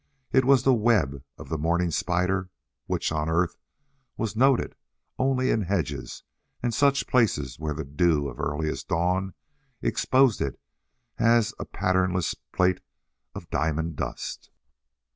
It 0.31 0.45
was 0.45 0.63
the 0.63 0.73
web 0.73 1.23
of 1.37 1.49
the 1.49 1.59
morning 1.59 1.91
spider 1.91 2.49
which, 2.87 3.11
on 3.11 3.29
Earth, 3.29 3.55
was 4.17 4.35
noted 4.35 4.75
only 5.19 5.51
in 5.51 5.61
hedges 5.61 6.23
and 6.63 6.73
such 6.73 7.05
places 7.05 7.59
when 7.59 7.75
the 7.75 7.83
dew 7.85 8.27
of 8.27 8.39
earliest 8.39 8.87
dawn 8.87 9.35
exposed 9.79 10.41
it 10.41 10.59
as 11.19 11.53
a 11.59 11.65
patternless 11.65 12.33
plate 12.51 12.81
of 13.35 13.51
diamond 13.51 13.95
dust. 13.95 14.49